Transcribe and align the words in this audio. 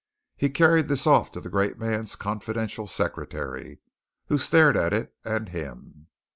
He 0.35 0.49
carried 0.49 0.87
this 0.87 1.05
off 1.05 1.31
to 1.31 1.39
the 1.39 1.47
great 1.51 1.77
man's 1.77 2.15
confidential 2.15 2.87
secretary, 2.87 3.81
who 4.29 4.39
stared 4.39 4.75
at 4.75 4.93
it 4.93 5.13
and 5.23 5.49
him. 5.49 6.07